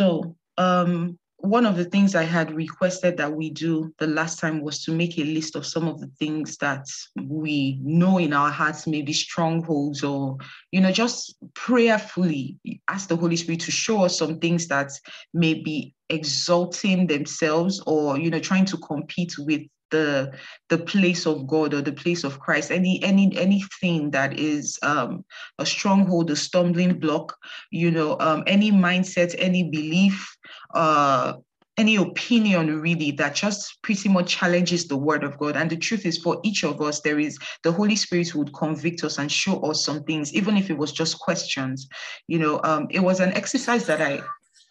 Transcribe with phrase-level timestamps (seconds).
[0.00, 4.62] So um, one of the things I had requested that we do the last time
[4.62, 6.86] was to make a list of some of the things that
[7.22, 10.38] we know in our hearts may be strongholds, or,
[10.72, 12.58] you know, just prayerfully
[12.88, 14.90] ask the Holy Spirit to show us some things that
[15.34, 19.60] may be exalting themselves or, you know, trying to compete with
[19.90, 20.32] the
[20.68, 22.70] the place of God or the place of Christ.
[22.70, 25.24] Any any anything that is um,
[25.58, 27.36] a stronghold, a stumbling block,
[27.70, 30.36] you know, um, any mindset, any belief,
[30.74, 31.34] uh,
[31.76, 35.56] any opinion really that just pretty much challenges the word of God.
[35.56, 39.02] And the truth is, for each of us, there is the Holy Spirit would convict
[39.02, 41.88] us and show us some things, even if it was just questions.
[42.28, 44.22] You know, um, it was an exercise that I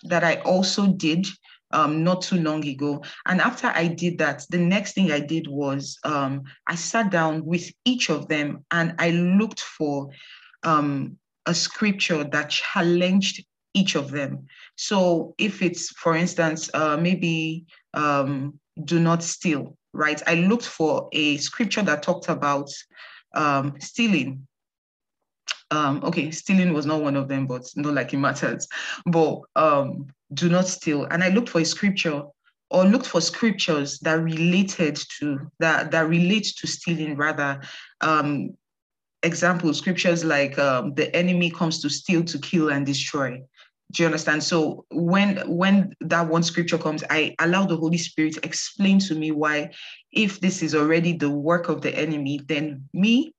[0.04, 1.28] that I also did
[1.72, 3.04] um, not too long ago.
[3.26, 7.46] And after I did that, the next thing I did was um, I sat down
[7.46, 10.10] with each of them and I looked for
[10.64, 14.48] um, a scripture that challenged each of them.
[14.76, 20.22] So if it's, for instance, uh, maybe um, do not steal, right?
[20.28, 22.70] I looked for a scripture that talked about
[23.36, 24.48] um, stealing
[25.72, 28.68] um, okay, stealing was not one of them, but not like it matters.
[29.06, 29.42] But
[30.34, 31.06] do not steal.
[31.06, 32.24] And I looked for a scripture
[32.70, 37.62] or looked for scriptures that related to that that relate to stealing rather.
[38.02, 38.52] Um,
[39.24, 43.42] example scriptures like um, the enemy comes to steal, to kill, and destroy.
[43.92, 44.44] Do you understand?
[44.44, 49.16] So when when that one scripture comes, I allow the Holy Spirit to explain to
[49.16, 49.72] me why,
[50.12, 53.34] if this is already the work of the enemy, then me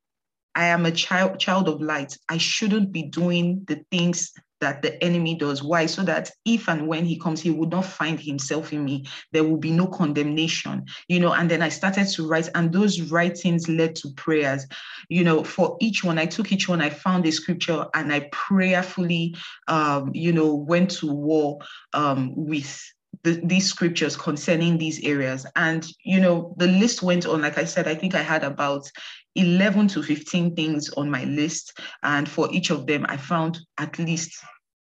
[0.55, 2.19] I am a child child of light.
[2.29, 5.63] I shouldn't be doing the things that the enemy does.
[5.63, 5.87] Why?
[5.87, 9.07] So that if and when he comes, he would not find himself in me.
[9.33, 11.33] There will be no condemnation, you know.
[11.33, 14.67] And then I started to write, and those writings led to prayers,
[15.09, 15.45] you know.
[15.45, 19.37] For each one, I took each one, I found a scripture, and I prayerfully,
[19.69, 21.59] um, you know, went to war
[21.93, 22.83] um, with
[23.23, 25.47] the, these scriptures concerning these areas.
[25.57, 27.43] And, you know, the list went on.
[27.43, 28.91] Like I said, I think I had about
[29.37, 31.79] 11 to 15 things on my list.
[32.03, 34.33] And for each of them, I found at least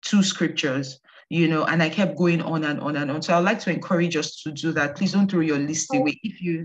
[0.04, 3.22] two scriptures, you know, and I kept going on and on and on.
[3.22, 4.96] So I'd like to encourage us to do that.
[4.96, 6.20] Please don't throw your list away.
[6.24, 6.64] If you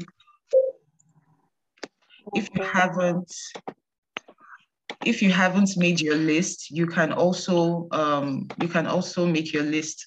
[2.34, 3.32] if you haven't
[5.04, 9.62] if you haven't made your list, you can also um, you can also make your
[9.62, 10.06] list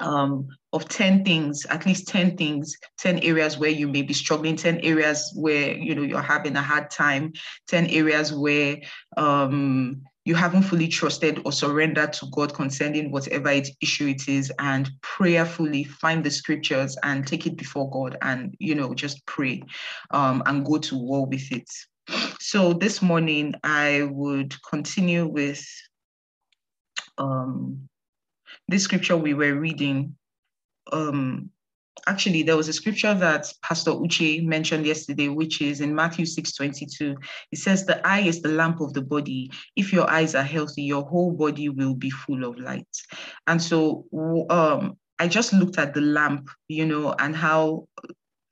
[0.00, 4.56] um, of 10 things, at least 10 things, 10 areas where you may be struggling,
[4.56, 7.32] 10 areas where you know you're having a hard time,
[7.68, 8.78] 10 areas where
[9.16, 14.50] um, you haven't fully trusted or surrendered to God concerning whatever it, issue it is,
[14.58, 19.62] and prayerfully find the scriptures and take it before God and you know just pray
[20.10, 21.70] um, and go to war with it.
[22.40, 25.64] So this morning I would continue with
[27.18, 27.88] um,
[28.68, 30.16] this scripture we were reading,
[30.92, 31.50] um,
[32.06, 36.52] actually there was a scripture that Pastor Uche mentioned yesterday, which is in Matthew 6
[36.52, 37.16] 22.
[37.52, 39.50] It says, The eye is the lamp of the body.
[39.76, 42.88] If your eyes are healthy, your whole body will be full of light.
[43.46, 44.06] And so
[44.50, 47.88] um, I just looked at the lamp, you know, and how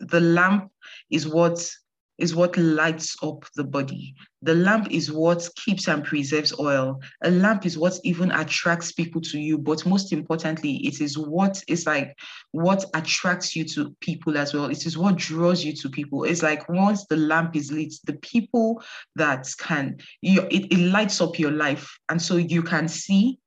[0.00, 0.70] the lamp
[1.10, 1.70] is what
[2.18, 4.14] is what lights up the body.
[4.42, 7.00] The lamp is what keeps and preserves oil.
[7.22, 9.56] A lamp is what even attracts people to you.
[9.56, 12.16] But most importantly, it is what is like
[12.50, 14.66] what attracts you to people as well.
[14.66, 16.24] It is what draws you to people.
[16.24, 18.82] It's like once the lamp is lit, the people
[19.14, 21.96] that can, you, it, it lights up your life.
[22.08, 23.38] And so you can see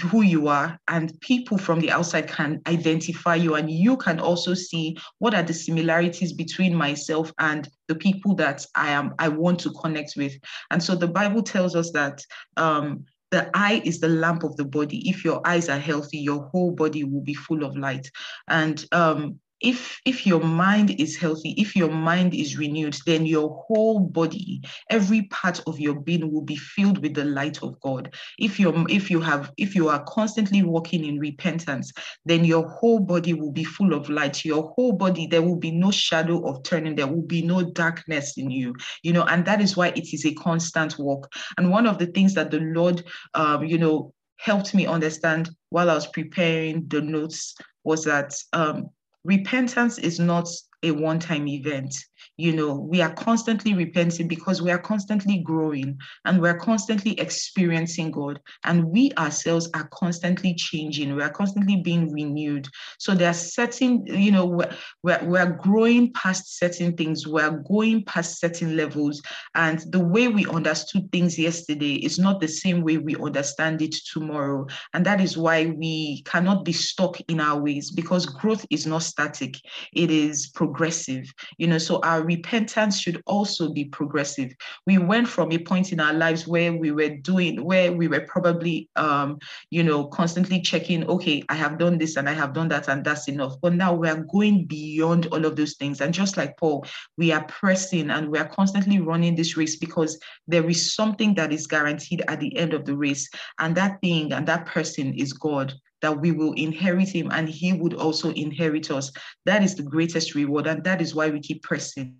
[0.00, 4.54] who you are and people from the outside can identify you and you can also
[4.54, 9.58] see what are the similarities between myself and the people that i am i want
[9.60, 10.32] to connect with.
[10.70, 12.24] And so the bible tells us that
[12.56, 15.08] um, the eye is the lamp of the body.
[15.08, 18.10] If your eyes are healthy your whole body will be full of light.
[18.48, 23.48] And um, if if your mind is healthy if your mind is renewed then your
[23.66, 28.14] whole body every part of your being will be filled with the light of god.
[28.38, 31.92] If you if you have if you are constantly walking in repentance
[32.24, 34.44] then your whole body will be full of light.
[34.44, 36.96] Your whole body there will be no shadow of turning.
[36.96, 40.26] There will be no darkness in you you know and that is why it is
[40.26, 41.32] a constant walk.
[41.56, 43.04] And one of the things that the lord
[43.34, 47.54] um, you know helped me understand while i was preparing the notes
[47.84, 48.88] was that um,
[49.24, 50.48] repentance is not
[50.82, 51.94] a one-time event
[52.42, 58.10] you know we are constantly repenting because we are constantly growing and we're constantly experiencing
[58.10, 58.40] god.
[58.64, 61.14] And we ourselves are constantly changing.
[61.14, 62.66] We are constantly being renewed.
[62.98, 64.74] So there are certain you know we're,
[65.04, 67.28] we're, we're growing past certain things.
[67.28, 69.22] We're going past certain levels.
[69.54, 73.94] And the way we understood things yesterday is not the same way we understand it
[74.12, 74.66] tomorrow.
[74.94, 79.04] And that is why we cannot be stuck in our ways because growth is not
[79.04, 79.54] static.
[79.92, 81.32] It is progressive.
[81.58, 84.50] You know so our repentance should also be progressive.
[84.86, 88.26] We went from a point in our lives where we were doing, where we were
[88.34, 89.38] probably, um,
[89.70, 93.04] you know, constantly checking, okay, I have done this and I have done that and
[93.04, 93.54] that's enough.
[93.60, 96.00] But now we are going beyond all of those things.
[96.00, 96.86] And just like Paul,
[97.16, 101.52] we are pressing and we are constantly running this race because there is something that
[101.52, 103.28] is guaranteed at the end of the race.
[103.58, 107.72] And that thing and that person is God that we will inherit him and he
[107.72, 109.12] would also inherit us.
[109.46, 110.66] That is the greatest reward.
[110.66, 112.16] And that is why we keep pressing.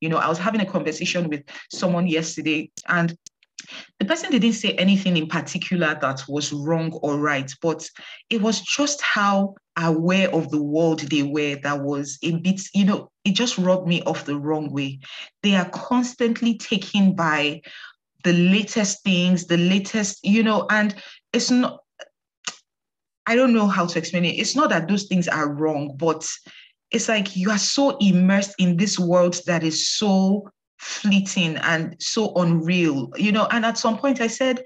[0.00, 3.16] You know, I was having a conversation with someone yesterday, and
[3.98, 7.88] the person didn't say anything in particular that was wrong or right, but
[8.30, 12.84] it was just how aware of the world they were that was a bit, you
[12.84, 14.98] know, it just rubbed me off the wrong way.
[15.42, 17.62] They are constantly taken by
[18.24, 20.94] the latest things, the latest, you know, and
[21.32, 21.80] it's not,
[23.26, 24.38] I don't know how to explain it.
[24.38, 26.28] It's not that those things are wrong, but
[26.90, 32.32] it's like you are so immersed in this world that is so fleeting and so
[32.34, 33.46] unreal, you know.
[33.50, 34.64] And at some point I said,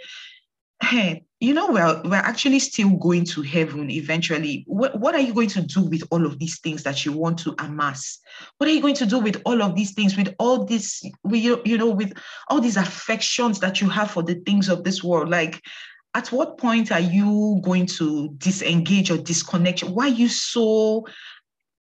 [0.82, 4.64] hey, you know, we're, we're actually still going to heaven eventually.
[4.66, 7.38] What, what are you going to do with all of these things that you want
[7.40, 8.18] to amass?
[8.58, 11.60] What are you going to do with all of these things, with all this, you,
[11.64, 12.12] you know, with
[12.48, 15.28] all these affections that you have for the things of this world?
[15.28, 15.60] Like,
[16.14, 19.82] at what point are you going to disengage or disconnect?
[19.82, 21.04] Why are you so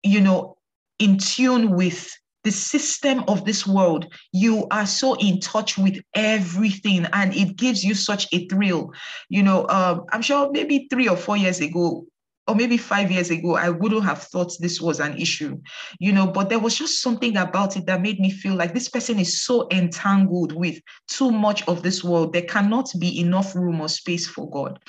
[0.02, 0.56] you know,
[0.99, 2.11] in tune with
[2.44, 7.85] the system of this world, you are so in touch with everything and it gives
[7.85, 8.93] you such a thrill.
[9.29, 12.06] You know, um, I'm sure maybe three or four years ago,
[12.49, 15.61] or maybe five years ago, I wouldn't have thought this was an issue,
[16.00, 18.88] you know, but there was just something about it that made me feel like this
[18.88, 22.32] person is so entangled with too much of this world.
[22.32, 24.81] There cannot be enough room or space for God.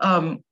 [0.00, 0.42] Um,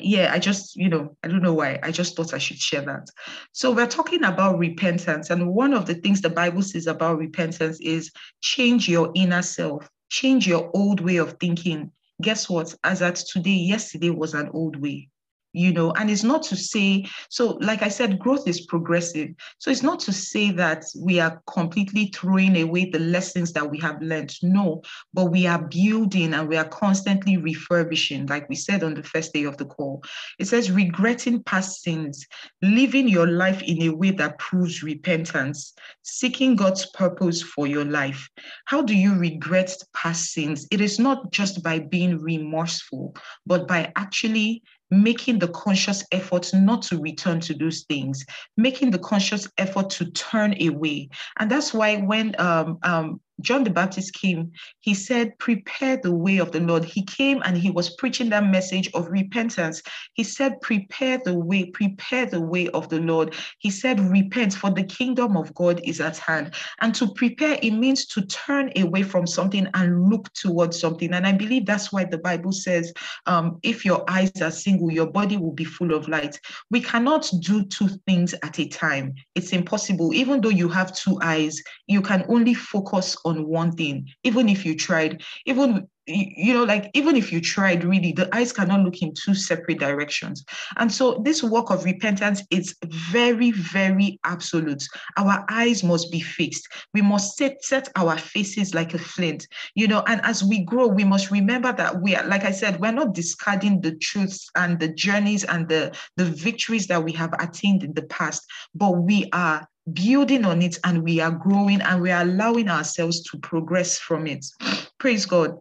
[0.00, 1.78] yeah, I just, you know, I don't know why.
[1.82, 3.08] I just thought I should share that.
[3.52, 5.30] So we're talking about repentance.
[5.30, 8.10] And one of the things the Bible says about repentance is
[8.40, 11.90] change your inner self, change your old way of thinking.
[12.22, 12.74] Guess what?
[12.84, 15.08] As at today, yesterday was an old way
[15.52, 19.30] you know and it's not to say so like i said growth is progressive.
[19.58, 23.78] So it's not to say that we are completely throwing away the lessons that we
[23.80, 24.34] have learned.
[24.42, 24.82] No
[25.12, 29.32] but we are building and we are constantly refurbishing like we said on the first
[29.32, 30.02] day of the call.
[30.38, 32.26] It says regretting past sins
[32.62, 38.28] living your life in a way that proves repentance seeking god's purpose for your life.
[38.66, 40.66] How do you regret past sins?
[40.70, 43.16] It is not just by being remorseful
[43.46, 48.24] but by actually making the conscious effort not to return to those things,
[48.56, 51.08] making the conscious effort to turn away.
[51.38, 56.38] And that's why when um, um, John the Baptist came, he said, Prepare the way
[56.38, 56.84] of the Lord.
[56.84, 59.82] He came and he was preaching that message of repentance.
[60.14, 63.34] He said, Prepare the way, prepare the way of the Lord.
[63.58, 66.54] He said, Repent, for the kingdom of God is at hand.
[66.80, 71.12] And to prepare, it means to turn away from something and look towards something.
[71.12, 72.92] And I believe that's why the Bible says,
[73.26, 76.38] um, If your eyes are single, your body will be full of light.
[76.70, 79.14] We cannot do two things at a time.
[79.34, 80.12] It's impossible.
[80.14, 84.48] Even though you have two eyes, you can only focus on on one thing, even
[84.48, 88.80] if you tried, even you know, like even if you tried really, the eyes cannot
[88.80, 90.44] look in two separate directions.
[90.76, 94.82] And so this work of repentance is very, very absolute.
[95.16, 96.66] Our eyes must be fixed.
[96.94, 100.86] We must set, set our faces like a flint, you know, and as we grow,
[100.88, 104.78] we must remember that we are, like I said, we're not discarding the truths and
[104.78, 108.44] the journeys and the, the victories that we have attained in the past,
[108.74, 113.22] but we are building on it and we are growing and we are allowing ourselves
[113.24, 114.44] to progress from it.
[114.98, 115.58] Praise God.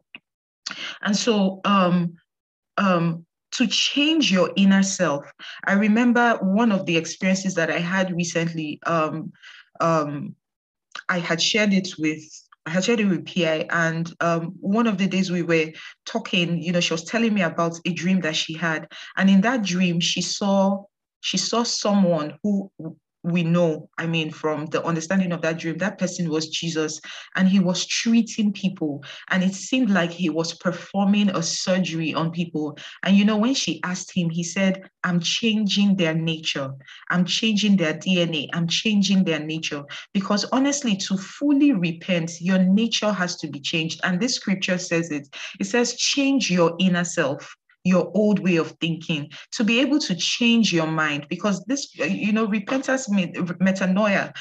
[1.02, 2.16] And so, um,
[2.78, 5.26] um, to change your inner self,
[5.66, 8.80] I remember one of the experiences that I had recently.
[8.86, 9.32] Um,
[9.80, 10.36] um,
[11.08, 12.22] I had shared it with
[12.66, 15.72] I had shared it with PI, and um, one of the days we were
[16.06, 19.42] talking, you know, she was telling me about a dream that she had, and in
[19.42, 20.84] that dream, she saw
[21.22, 22.72] she saw someone who
[23.24, 27.02] we know, I mean, from the understanding of that dream, that person was Jesus
[27.36, 29.04] and he was treating people.
[29.30, 32.78] And it seemed like he was performing a surgery on people.
[33.04, 36.72] And you know, when she asked him, he said, I'm changing their nature,
[37.10, 39.84] I'm changing their DNA, I'm changing their nature.
[40.14, 44.00] Because honestly, to fully repent, your nature has to be changed.
[44.04, 45.28] And this scripture says it
[45.60, 50.16] it says, change your inner self your old way of thinking, to be able to
[50.16, 54.36] change your mind, because this, uh, you know, repentance, metanoia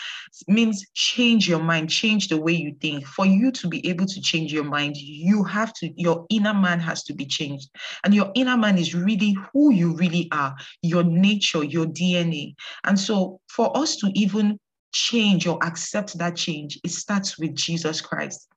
[0.49, 3.07] means change your mind, change the way you think.
[3.07, 6.81] For you to be able to change your mind, you have to, your inner man
[6.81, 7.71] has to be changed.
[8.05, 12.55] And your inner man is really who you really are, your nature, your DNA.
[12.85, 14.59] And so for us to even
[14.93, 18.49] change or accept that change, it starts with Jesus Christ.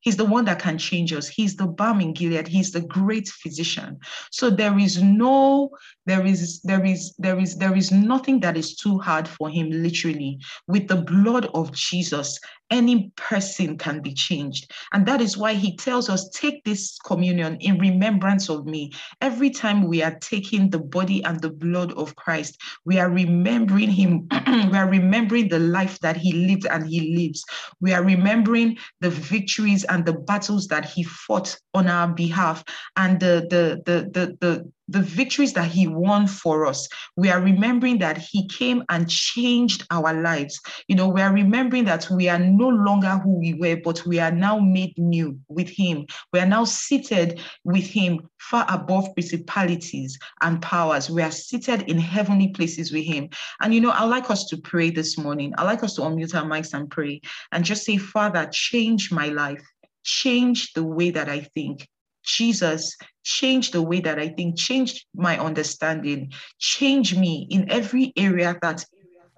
[0.00, 1.28] He's the one that can change us.
[1.28, 2.46] He's the balm in Gilead.
[2.46, 3.98] He's the great physician.
[4.30, 5.70] So there is no,
[6.06, 9.70] there is, there is, there is, there is nothing that is too hard for him,
[9.70, 10.38] literally.
[10.68, 12.38] With the blood of Jesus,
[12.70, 14.72] any person can be changed.
[14.92, 18.92] And that is why he tells us, take this communion in remembrance of me.
[19.20, 23.90] Every time we are taking the body and the blood of Christ, we are remembering
[23.90, 24.28] him.
[24.46, 27.44] we are remembering the life that he lived and he lives.
[27.80, 29.10] We are remembering the
[29.54, 32.64] victories and the battles that he fought on our behalf
[32.96, 36.88] and the, the, the, the, the, the victories that he won for us.
[37.16, 40.60] We are remembering that he came and changed our lives.
[40.88, 44.18] You know, we are remembering that we are no longer who we were, but we
[44.18, 46.06] are now made new with him.
[46.32, 51.08] We are now seated with him far above principalities and powers.
[51.08, 53.30] We are seated in heavenly places with him.
[53.60, 55.54] And, you know, i like us to pray this morning.
[55.56, 57.20] i like us to unmute our mics and pray
[57.52, 59.62] and just say, Father, change my life
[60.04, 61.88] change the way that I think.
[62.24, 68.56] Jesus change the way that I think, change my understanding, change me in every area
[68.62, 68.84] that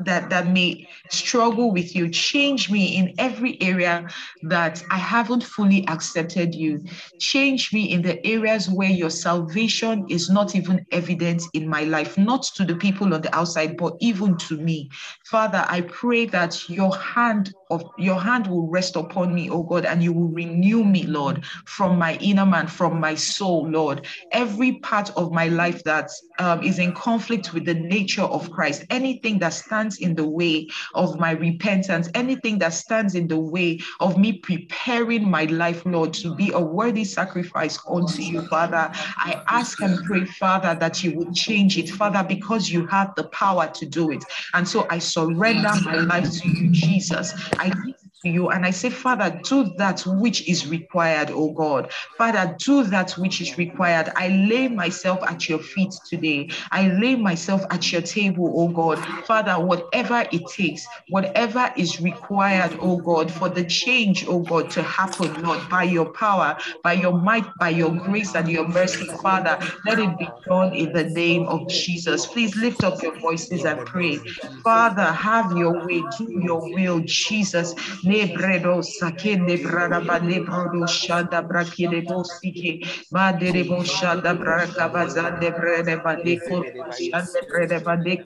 [0.01, 4.07] that that may struggle with you change me in every area
[4.43, 6.85] that i haven't fully accepted you.
[7.19, 12.19] Change me in the areas where your salvation is not even evident in my life
[12.19, 14.91] not to the people on the outside but even to me.
[15.25, 19.85] Father i pray that your hand of your hand will rest upon me oh god
[19.85, 24.07] and you will renew me lord from my inner man from my soul lord.
[24.33, 28.85] Every part of my life that um, is in conflict with the nature of christ
[28.91, 33.39] anything that stands stands in the way of my repentance, anything that stands in the
[33.39, 38.91] way of me preparing my life, Lord, to be a worthy sacrifice unto you, Father.
[39.19, 43.25] I ask and pray, Father, that you would change it, Father, because you have the
[43.29, 44.25] power to do it.
[44.55, 47.33] And so I surrender my life to you, Jesus.
[47.59, 51.93] I to you and I say, Father, do that which is required, oh God.
[52.17, 54.11] Father, do that which is required.
[54.17, 56.51] I lay myself at your feet today.
[56.73, 59.05] I lay myself at your table, oh God.
[59.27, 64.83] Father, whatever it takes, whatever is required, oh God, for the change, oh God, to
[64.83, 69.59] happen, Lord, by your power, by your might, by your grace and your mercy, Father,
[69.85, 72.27] let it be done in the name of Jesus.
[72.27, 74.25] Please lift up your voices and pray.
[74.65, 77.75] Father, have your way, do your will, Jesus
[78.17, 82.73] lebredo sakende brada ba lebrodo shanda brakide bosike
[83.13, 86.63] ma dere bo shanda braka bazande brede ba de ko
[86.97, 88.17] shanda brede ba de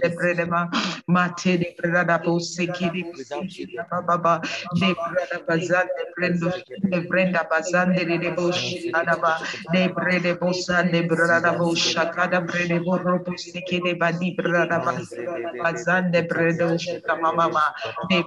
[0.00, 0.68] de brede ma
[1.08, 3.02] mate de brada bosike de
[3.90, 4.34] ba ba ba.
[4.80, 6.52] De brada bazande brendo
[6.90, 9.16] de brenda bazande de bo shanda
[9.72, 14.78] de brede bosande brada bo shakada brede bo robo de ba brada
[15.62, 17.64] bazande bredo shama mama
[18.08, 18.22] de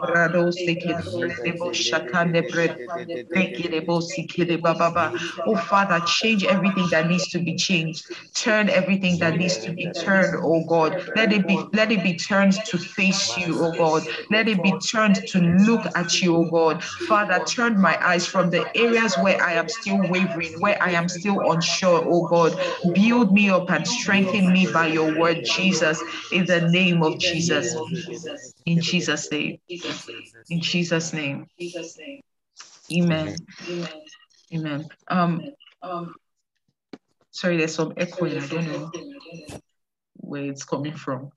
[5.45, 8.05] Oh, Father, change everything that needs to be changed.
[8.35, 10.97] Turn everything that needs to be turned, oh God.
[11.15, 14.07] Let it be let it be turned to face you, oh God.
[14.31, 16.83] Let it be turned to look at you, oh God.
[16.83, 21.07] Father, turn my eyes from the areas where I am still wavering, where I am
[21.07, 22.59] still unsure, oh God.
[22.93, 27.75] Build me up and strengthen me by your word, Jesus, in the name of Jesus.
[28.65, 29.57] In Jesus' name.
[29.67, 31.47] In Jesus' name.
[31.59, 32.21] Jesus' name.
[32.91, 33.35] Amen.
[34.53, 34.87] Amen.
[35.07, 35.41] Um,
[35.81, 36.15] um,
[37.31, 38.37] sorry, there's some echoing.
[38.37, 38.91] I don't know
[40.17, 41.31] where it's coming from.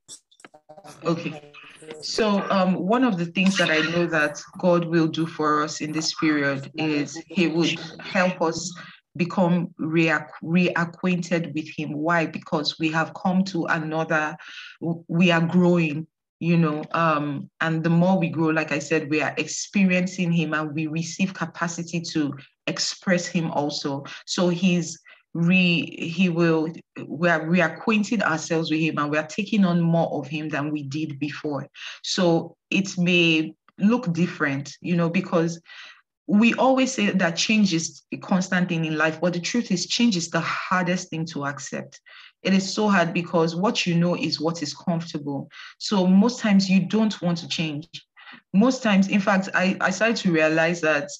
[1.04, 1.52] Okay.
[2.00, 5.80] So um, one of the things that I know that God will do for us
[5.80, 8.74] in this period is He would help us
[9.16, 11.92] become reac- reacquainted with Him.
[11.94, 12.26] Why?
[12.26, 14.36] Because we have come to another,
[15.08, 16.06] we are growing
[16.38, 20.52] you know um and the more we grow like i said we are experiencing him
[20.52, 22.34] and we receive capacity to
[22.66, 24.04] express him also.
[24.26, 24.98] So he's
[25.34, 26.72] re he will
[27.06, 30.72] we are reacquainting ourselves with him and we are taking on more of him than
[30.72, 31.68] we did before.
[32.02, 35.60] So it may look different you know because
[36.26, 39.86] we always say that change is a constant thing in life but the truth is
[39.86, 42.00] change is the hardest thing to accept
[42.46, 46.70] it is so hard because what you know is what is comfortable so most times
[46.70, 47.88] you don't want to change
[48.54, 51.10] most times in fact i, I started to realize that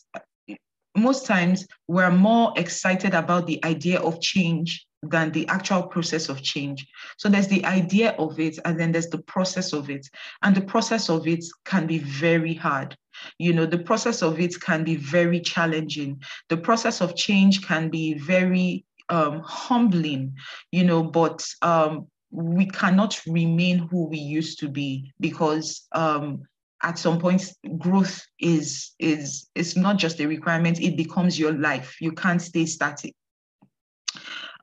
[0.97, 6.43] most times we're more excited about the idea of change than the actual process of
[6.43, 6.87] change.
[7.19, 10.09] So there's the idea of it, and then there's the process of it.
[10.43, 12.97] And the process of it can be very hard.
[13.39, 16.23] You know, the process of it can be very challenging.
[16.49, 20.35] The process of change can be very um, humbling,
[20.73, 26.43] you know, but um, we cannot remain who we used to be because um,
[26.83, 27.43] at some point
[27.79, 30.81] growth is is is not just a requirement.
[30.81, 31.97] It becomes your life.
[32.01, 33.15] You can't stay static.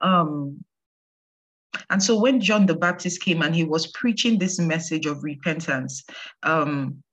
[0.02, 0.64] Um
[1.90, 6.04] and so when john the baptist came and he was preaching this message of repentance
[6.44, 7.04] um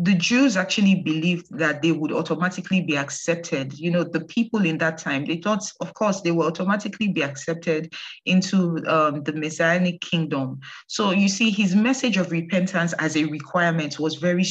[0.00, 3.76] the Jews actually believed that they would automatically be accepted.
[3.76, 7.24] You know, the people in that time, they thought, of course, they will automatically be
[7.24, 7.92] accepted
[8.24, 10.60] into um, the Messianic kingdom.
[10.86, 14.44] So you see, his message of repentance as a requirement was very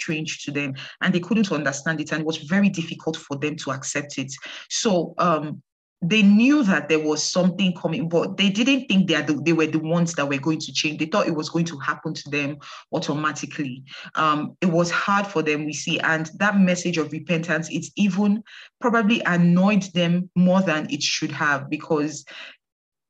[0.00, 3.56] strange to them and they couldn't understand it and it was very difficult for them
[3.56, 4.32] to accept it.
[4.70, 5.62] So um,
[6.02, 9.66] they knew that there was something coming, but they didn't think they, the, they were
[9.66, 10.98] the ones that were going to change.
[10.98, 12.58] They thought it was going to happen to them
[12.92, 13.84] automatically.
[14.16, 16.00] Um, it was hard for them, we see.
[16.00, 18.42] And that message of repentance, it's even
[18.80, 22.24] probably annoyed them more than it should have because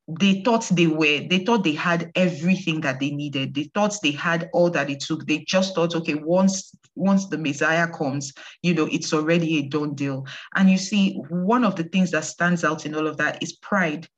[0.09, 3.55] they thought they were they thought they had everything that they needed.
[3.55, 5.27] They thought they had all that it took.
[5.27, 9.95] They just thought okay once once the messiah comes you know it's already a done
[9.95, 10.27] deal.
[10.57, 13.53] And you see one of the things that stands out in all of that is
[13.55, 14.09] pride.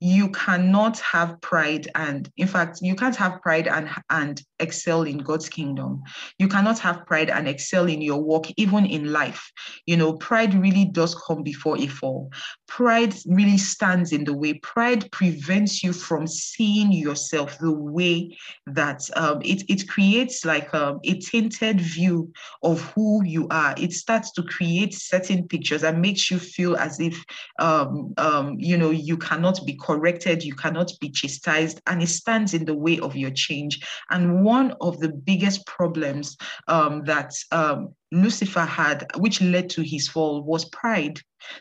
[0.00, 5.18] You cannot have pride and in fact you can't have pride and and excel in
[5.18, 6.02] god's kingdom.
[6.38, 9.50] You cannot have pride and excel in your work even in life.
[9.86, 12.30] You know pride really does come before a fall.
[12.68, 14.54] Pride really stands in the way.
[14.54, 21.00] Pride prevents you from seeing yourself the way that um, it, it creates like um,
[21.04, 23.74] a tainted view of who you are.
[23.76, 27.22] It starts to create certain pictures and makes you feel as if
[27.58, 32.54] um, um you know you cannot be corrected, you cannot be chastised, and it stands
[32.54, 33.80] in the way of your change.
[34.10, 36.36] And one of the biggest problems
[36.68, 37.78] um, that um,
[38.10, 41.18] Lucifer had, which led to his fall, was pride.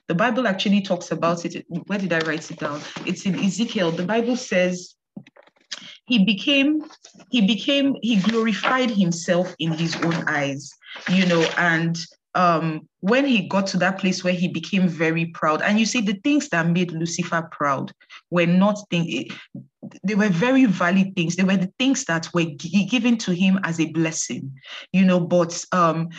[0.09, 1.65] The Bible actually talks about it.
[1.87, 2.81] Where did I write it down?
[3.05, 3.91] It's in Ezekiel.
[3.91, 4.95] The Bible says,
[6.11, 6.83] he became
[7.29, 10.63] he became he glorified himself in his own eyes
[11.17, 11.95] you know and
[12.35, 16.01] um, when he got to that place where he became very proud, and you see
[16.01, 17.91] the things that made Lucifer proud
[18.29, 19.31] were not things,
[20.03, 21.35] they were very valid things.
[21.35, 24.53] They were the things that were given to him as a blessing,
[24.93, 26.09] you know, but um,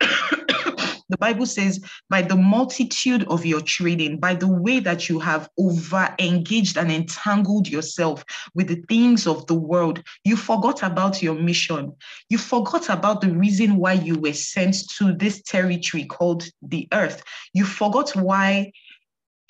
[1.10, 5.48] the Bible says, by the multitude of your trading, by the way that you have
[5.58, 11.34] over engaged and entangled yourself with the things of the world, you forgot about your
[11.34, 11.92] mission.
[12.28, 17.22] You forgot about the reason why you were sent to this territory called the earth.
[17.52, 18.72] You forgot why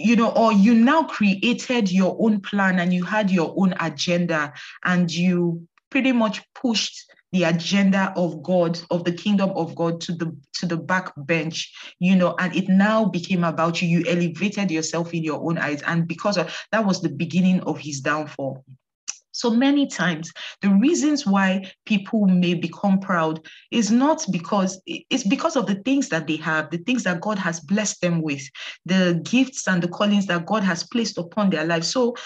[0.02, 4.54] you know, or you now created your own plan and you had your own agenda
[4.82, 10.12] and you pretty much pushed the agenda of God, of the kingdom of God to
[10.12, 13.88] the to the back bench, you know, and it now became about you.
[13.88, 15.82] You elevated yourself in your own eyes.
[15.82, 18.64] And because of that was the beginning of his downfall.
[19.32, 23.40] So many times, the reasons why people may become proud
[23.70, 27.38] is not because it's because of the things that they have, the things that God
[27.38, 28.42] has blessed them with,
[28.84, 31.88] the gifts and the callings that God has placed upon their lives.
[31.88, 32.16] So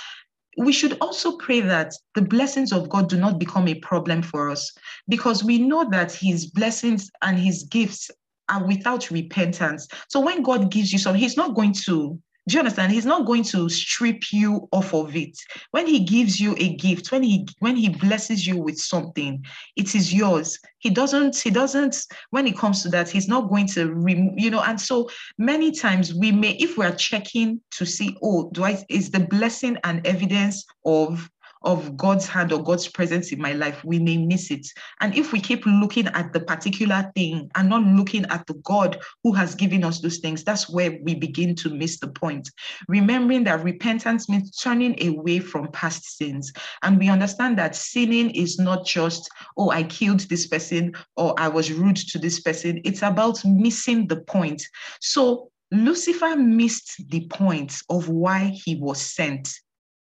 [0.57, 4.51] we should also pray that the blessings of God do not become a problem for
[4.51, 4.73] us
[5.09, 8.11] because we know that his blessings and his gifts
[8.49, 9.89] are without repentance.
[10.09, 12.93] So when God gives you some, he's not going to do you understand?
[12.93, 15.39] He's not going to strip you off of it.
[15.71, 19.45] When he gives you a gift, when he when he blesses you with something,
[19.77, 20.59] it is yours.
[20.79, 21.97] He doesn't, he doesn't,
[22.29, 24.63] when it comes to that, he's not going to remove, you know.
[24.63, 28.85] And so many times we may, if we are checking to see, oh, do I
[28.91, 31.31] is the blessing and evidence of
[31.65, 34.67] of God's hand or God's presence in my life, we may miss it.
[35.01, 38.99] And if we keep looking at the particular thing and not looking at the God
[39.23, 42.51] who has given us those things, that's where we begin to miss the point.
[42.89, 46.53] Remembering that repentance means turning away from past sins.
[46.83, 51.49] And we understand that sinning is not just, oh, I killed this person or I
[51.49, 52.81] was rude to this person.
[52.85, 54.63] It's about missing the point.
[55.01, 59.49] So Lucifer missed the point of why he was sent.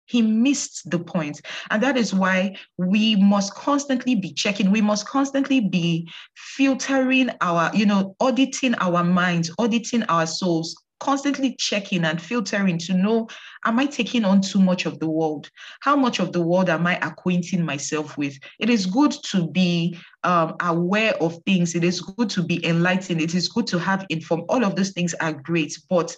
[0.06, 1.40] He missed the point.
[1.70, 4.70] And that is why we must constantly be checking.
[4.70, 11.54] We must constantly be filtering our, you know, auditing our minds, auditing our souls, constantly
[11.58, 13.28] checking and filtering to know
[13.66, 15.50] am I taking on too much of the world?
[15.80, 18.38] How much of the world am I acquainting myself with?
[18.58, 21.74] It is good to be um, aware of things.
[21.74, 23.20] It is good to be enlightened.
[23.20, 24.44] It is good to have informed.
[24.48, 26.16] All of those things are great, but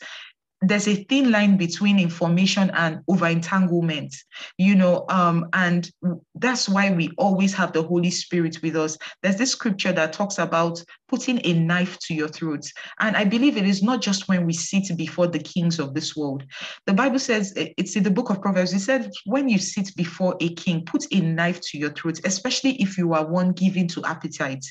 [0.62, 4.14] there's a thin line between information and over entanglement
[4.58, 5.90] you know um, and
[6.38, 8.98] that's why we always have the holy spirit with us.
[9.22, 12.64] There's this scripture that talks about putting a knife to your throat.
[13.00, 16.16] And i believe it is not just when we sit before the kings of this
[16.16, 16.44] world.
[16.86, 18.72] The bible says it's in the book of proverbs.
[18.72, 22.80] It said when you sit before a king put a knife to your throat especially
[22.82, 24.64] if you are one given to appetite.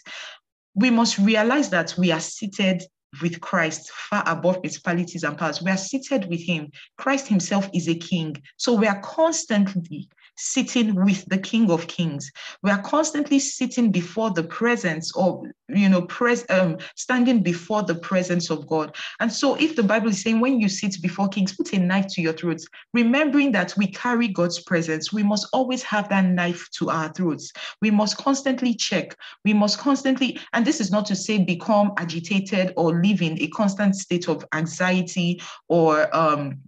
[0.76, 2.84] We must realize that we are seated
[3.22, 5.62] with Christ far above principalities and powers.
[5.62, 6.72] We are seated with him.
[6.98, 8.36] Christ himself is a king.
[8.58, 12.32] So we are constantly sitting with the King of Kings.
[12.62, 17.96] We are constantly sitting before the presence of, you know, pres- um, standing before the
[17.96, 18.96] presence of God.
[19.20, 22.08] And so, if the Bible is saying when you sit before kings, put a knife
[22.10, 22.62] to your throat,
[22.94, 27.52] remembering that we carry God's presence, we must always have that knife to our throats.
[27.82, 29.16] We must constantly check.
[29.44, 33.48] We must constantly, and this is not to say become agitated or live in a
[33.48, 36.60] constant state of anxiety or um,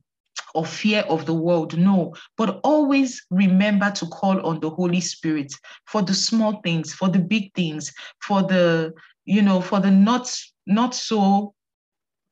[0.53, 1.77] or fear of the world.
[1.77, 5.53] No, but always remember to call on the Holy Spirit
[5.85, 8.93] for the small things, for the big things, for the,
[9.25, 10.33] you know, for the not,
[10.65, 11.53] not so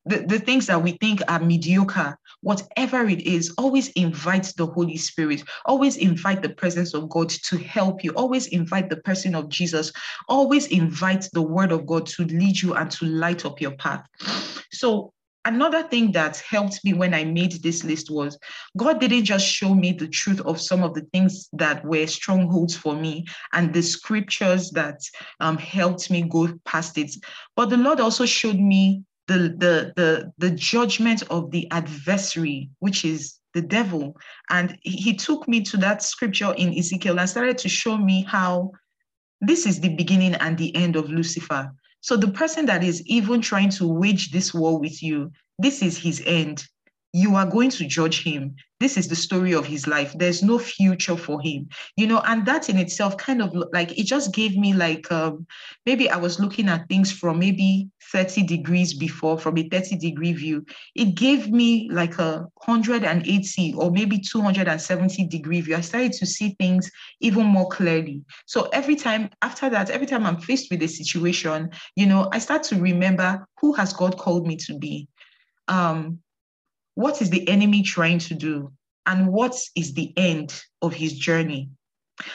[0.06, 4.96] the, the things that we think are mediocre, whatever it is, always invite the Holy
[4.96, 9.48] Spirit, always invite the presence of God to help you, always invite the person of
[9.48, 9.90] Jesus,
[10.28, 14.06] always invite the word of God to lead you and to light up your path.
[14.70, 15.12] So
[15.44, 18.38] another thing that helped me when I made this list was
[18.76, 22.76] God didn't just show me the truth of some of the things that were strongholds
[22.76, 25.00] for me and the scriptures that
[25.40, 27.10] um, helped me go past it,
[27.56, 33.04] but the Lord also showed me the, the, the, the judgment of the adversary, which
[33.04, 34.16] is the devil.
[34.50, 38.72] And he took me to that scripture in Ezekiel and started to show me how
[39.40, 41.72] this is the beginning and the end of Lucifer.
[42.00, 45.98] So the person that is even trying to wage this war with you, this is
[45.98, 46.64] his end.
[47.16, 48.56] You are going to judge him.
[48.78, 50.12] This is the story of his life.
[50.18, 54.04] There's no future for him you know and that in itself kind of like it
[54.04, 55.46] just gave me like um,
[55.84, 60.32] maybe i was looking at things from maybe 30 degrees before from a 30 degree
[60.32, 60.64] view.
[60.94, 65.76] It gave me like a 180 or maybe 270 degree view.
[65.76, 66.88] I started to see things
[67.20, 68.22] even more clearly.
[68.46, 72.38] So every time after that every time i'm faced with a situation you know i
[72.38, 75.08] start to remember who has god called me to be.
[75.68, 76.20] Um
[76.96, 78.72] what is the enemy trying to do?
[79.04, 81.68] And what is the end of his journey?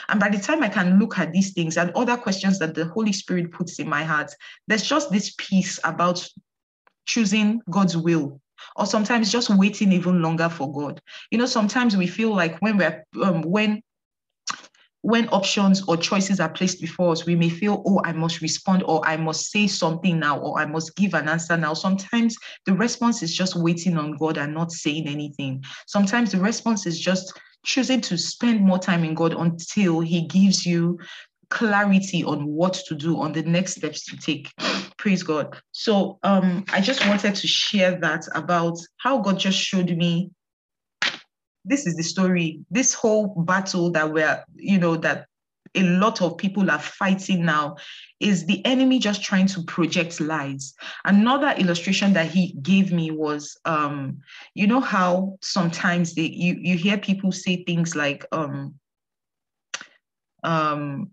[0.08, 2.86] And by the time I can look at these things and other questions that the
[2.86, 4.32] Holy Spirit puts in my heart,
[4.68, 6.26] there's just this peace about
[7.04, 8.40] choosing God's will
[8.76, 11.00] or sometimes just waiting even longer for God.
[11.32, 13.82] You know, sometimes we feel like when we're um, when
[15.02, 18.84] when options or choices are placed before us, we may feel, oh, I must respond,
[18.86, 21.74] or I must say something now, or I must give an answer now.
[21.74, 22.36] Sometimes
[22.66, 25.62] the response is just waiting on God and not saying anything.
[25.86, 27.32] Sometimes the response is just
[27.64, 30.98] choosing to spend more time in God until He gives you
[31.50, 34.50] clarity on what to do, on the next steps to take.
[34.98, 35.60] Praise God.
[35.72, 40.30] So um, I just wanted to share that about how God just showed me
[41.64, 42.60] this is the story.
[42.70, 45.26] This whole battle that we're, you know, that
[45.74, 47.76] a lot of people are fighting now
[48.20, 50.74] is the enemy just trying to project lies.
[51.04, 54.20] Another illustration that he gave me was, um,
[54.54, 58.74] you know how sometimes they you you hear people say things like, um,
[60.44, 61.10] um,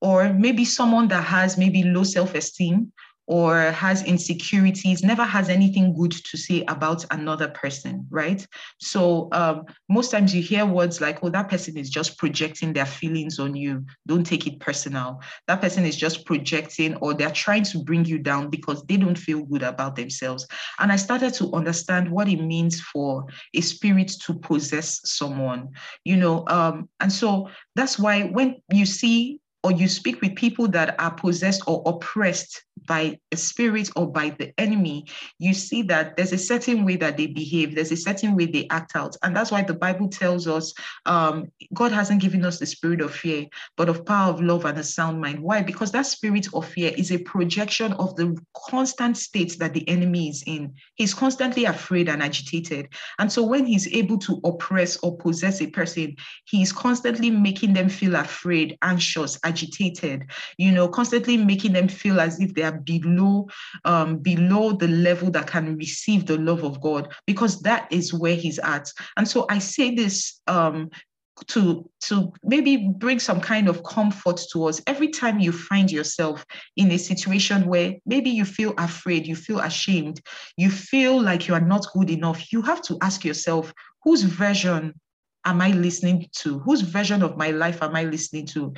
[0.00, 2.92] or maybe someone that has maybe low self-esteem
[3.26, 8.46] or has insecurities never has anything good to say about another person right?
[8.78, 12.86] So um, most times you hear words like oh that person is just projecting their
[12.86, 13.84] feelings on you.
[14.06, 15.20] Don't take it personal.
[15.48, 19.18] That person is just projecting or they're trying to bring you down because they don't
[19.18, 20.46] feel good about themselves.
[20.78, 25.68] And i started to understand what it means for a spirit to possess someone
[26.04, 30.68] you know um, and so that's why when you see or you speak with people
[30.68, 35.06] that are possessed or oppressed by a spirit or by the enemy,
[35.38, 38.66] you see that there's a certain way that they behave, there's a certain way they
[38.68, 39.16] act out.
[39.22, 40.74] And that's why the Bible tells us
[41.06, 43.46] um, God hasn't given us the spirit of fear,
[43.78, 45.40] but of power, of love, and a sound mind.
[45.40, 45.62] Why?
[45.62, 50.28] Because that spirit of fear is a projection of the constant state that the enemy
[50.28, 50.74] is in.
[50.96, 52.88] He's constantly afraid and agitated.
[53.18, 57.88] And so when he's able to oppress or possess a person, he's constantly making them
[57.88, 59.53] feel afraid, anxious, agitated,
[60.58, 63.48] you know, constantly making them feel as if they are below
[63.84, 68.36] um, below the level that can receive the love of God, because that is where
[68.36, 68.90] he's at.
[69.16, 70.90] And so I say this um,
[71.48, 74.80] to to maybe bring some kind of comfort to us.
[74.86, 76.44] Every time you find yourself
[76.76, 80.20] in a situation where maybe you feel afraid you feel ashamed
[80.56, 84.94] you feel like you are not good enough you have to ask yourself whose version
[85.44, 86.58] am i listening to?
[86.60, 88.72] Whose version of my life am i listening to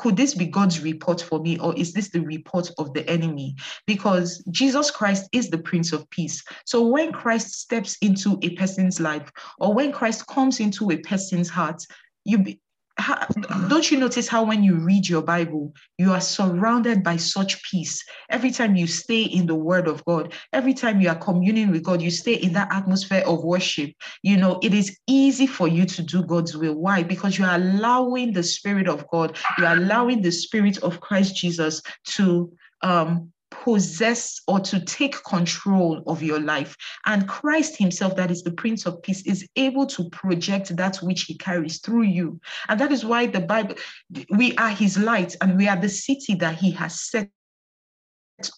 [0.00, 3.54] could this be God's report for me, or is this the report of the enemy?
[3.86, 6.42] Because Jesus Christ is the Prince of Peace.
[6.64, 11.50] So when Christ steps into a person's life, or when Christ comes into a person's
[11.50, 11.82] heart,
[12.24, 12.60] you be,
[13.68, 18.04] don't you notice how when you read your Bible, you are surrounded by such peace?
[18.28, 21.82] Every time you stay in the Word of God, every time you are communing with
[21.82, 23.92] God, you stay in that atmosphere of worship.
[24.22, 26.74] You know, it is easy for you to do God's will.
[26.74, 27.02] Why?
[27.02, 31.36] Because you are allowing the Spirit of God, you are allowing the Spirit of Christ
[31.36, 36.76] Jesus to um, possess or to take control of your life.
[37.06, 41.22] And Christ Himself, that is the Prince of Peace, is able to project that which
[41.22, 42.40] He carries through you.
[42.68, 43.76] And that is why the Bible,
[44.30, 47.30] we are His light and we are the city that He has set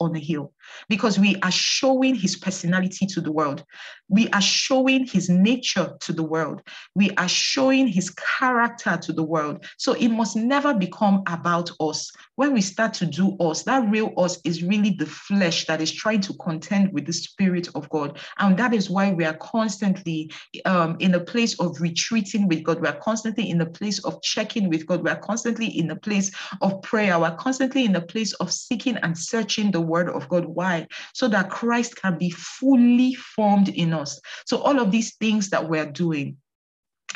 [0.00, 0.52] on a hill
[0.88, 3.64] because we are showing his personality to the world.
[4.08, 6.62] We are showing his nature to the world.
[6.94, 9.64] We are showing his character to the world.
[9.78, 12.10] So it must never become about us.
[12.36, 15.92] When we start to do us, that real us is really the flesh that is
[15.92, 18.18] trying to contend with the spirit of God.
[18.38, 20.30] And that is why we are constantly
[20.64, 22.80] um, in a place of retreating with God.
[22.80, 25.02] We are constantly in a place of checking with God.
[25.02, 27.18] We are constantly in a place of prayer.
[27.18, 30.86] We're constantly in a place of seeking and searching the word of God why?
[31.14, 34.20] So that Christ can be fully formed in us.
[34.46, 36.36] So all of these things that we're doing,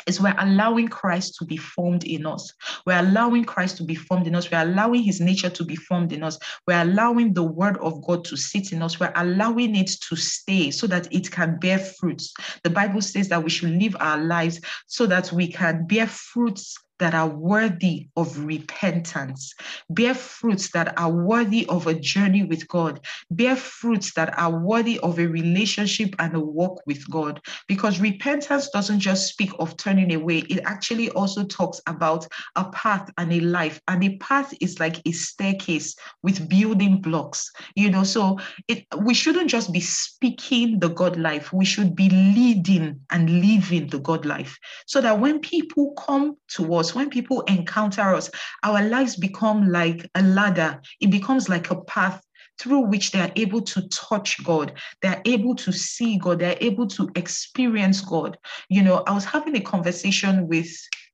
[0.05, 2.53] is we're allowing Christ to be formed in us.
[2.85, 4.49] We're allowing Christ to be formed in us.
[4.49, 6.39] We're allowing his nature to be formed in us.
[6.65, 8.99] We're allowing the word of God to sit in us.
[8.99, 12.33] We're allowing it to stay so that it can bear fruits.
[12.63, 16.75] The Bible says that we should live our lives so that we can bear fruits
[16.99, 19.53] that are worthy of repentance,
[19.89, 22.99] bear fruits that are worthy of a journey with God,
[23.31, 27.39] bear fruits that are worthy of a relationship and a walk with God.
[27.67, 33.09] Because repentance doesn't just speak of turning away, it actually also talks about a path
[33.17, 33.79] and a life.
[33.87, 38.03] And a path is like a staircase with building blocks, you know.
[38.03, 43.41] So it we shouldn't just be speaking the God life, we should be leading and
[43.41, 44.57] living the God life.
[44.85, 48.29] So that when people come to us, us, when people encounter us,
[48.63, 50.81] our lives become like a ladder.
[51.01, 52.21] It becomes like a path
[52.59, 54.73] through which they are able to touch God.
[55.01, 56.39] They're able to see God.
[56.39, 58.37] They're able to experience God.
[58.69, 60.69] You know, I was having a conversation with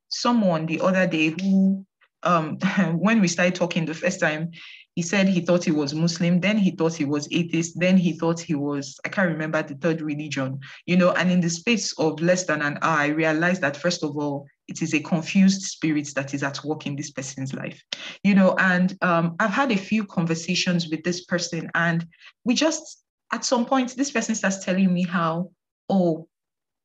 [0.08, 1.84] someone the other day who,
[2.22, 2.58] um,
[2.98, 4.52] when we started talking the first time,
[4.94, 8.12] he said he thought he was Muslim, then he thought he was atheist, then he
[8.12, 11.92] thought he was, I can't remember the third religion, you know, and in the space
[11.98, 15.62] of less than an hour, I realized that first of all, it is a confused
[15.62, 17.82] spirit that is at work in this person's life.
[18.22, 22.06] You know and um, i've had a few conversations with this person and
[22.44, 25.50] we just at some point this person starts telling me how
[25.88, 26.28] oh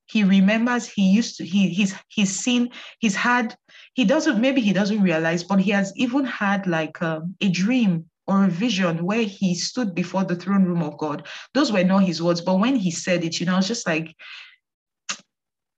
[0.07, 3.55] he remembers he used to he he's he's seen he's had
[3.93, 8.05] he doesn't maybe he doesn't realize but he has even had like um, a dream
[8.27, 11.27] or a vision where he stood before the throne room of god.
[11.53, 13.87] Those were not his words but when he said it you know i was just
[13.87, 14.15] like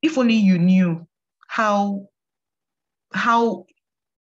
[0.02, 1.08] if only you knew
[1.52, 2.08] how
[3.14, 3.66] how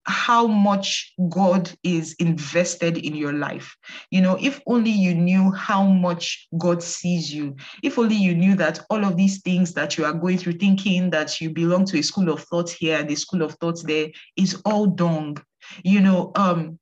[0.03, 3.73] how much God is invested in your life.
[4.09, 8.55] You know, if only you knew how much God sees you, if only you knew
[8.55, 11.99] that all of these things that you are going through, thinking that you belong to
[11.99, 15.37] a school of thought here and a school of thought there, is all dung.
[15.85, 16.79] You know, um,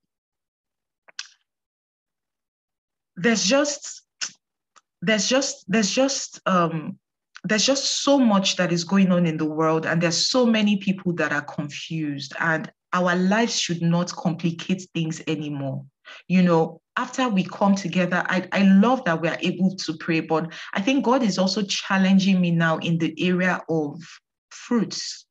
[3.17, 4.01] there's just,
[5.03, 6.97] there's just, there's just um,
[7.49, 10.77] there's just so much that is going on in the world and there's so many
[10.77, 15.85] people that are confused and our lives should not complicate things anymore.
[16.27, 20.19] You know after we come together I, I love that we are able to pray
[20.19, 24.01] but i think god is also challenging me now in the area of
[24.49, 25.25] fruits.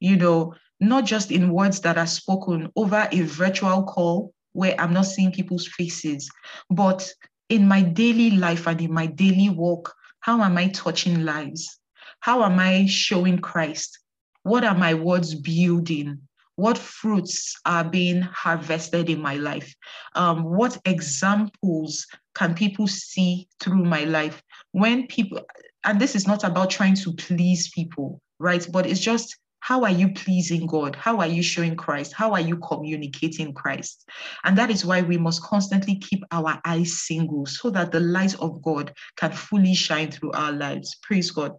[0.00, 4.92] You know, not just in words that are spoken over a virtual call where I'm
[4.92, 6.30] not seeing people's faces,
[6.70, 7.10] but
[7.48, 9.94] in my daily life and in my daily walk,
[10.26, 11.78] how am I touching lives?
[12.18, 14.00] How am I showing Christ?
[14.42, 16.18] What are my words building?
[16.56, 19.72] What fruits are being harvested in my life?
[20.16, 24.42] Um, what examples can people see through my life?
[24.72, 25.42] When people,
[25.84, 28.66] and this is not about trying to please people, right?
[28.72, 30.94] But it's just how are you pleasing God?
[30.94, 32.12] How are you showing Christ?
[32.12, 34.08] How are you communicating Christ?
[34.44, 38.38] And that is why we must constantly keep our eyes single so that the light
[38.40, 40.96] of God can fully shine through our lives.
[41.02, 41.52] Praise God.